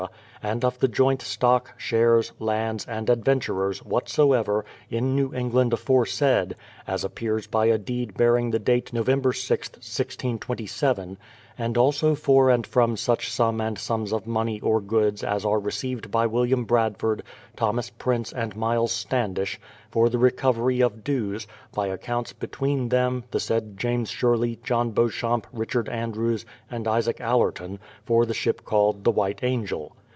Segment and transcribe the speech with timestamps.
[0.43, 6.11] and of the joint stock, shares, lands, and adventurers, whatsoever, in New England 308 BRADFORD'S
[6.11, 6.55] HISTORY OF aforesaid,
[6.87, 9.05] as appears by a deed bearing the date Nov.
[9.05, 11.19] 6th, 1627;
[11.59, 15.59] and also for and from such sum and sums of money or goods as are
[15.59, 17.21] received by William Bradford,
[17.55, 19.59] Thomas Pi ince, and Myles Stand ish,
[19.91, 21.45] for the recovery of dues,
[21.75, 27.77] by accounts between them, tlie said James Sherley, John Bcauchamp, Richard Andrews, and Isaac Allerton,
[28.03, 29.95] for the ship called the White Angel.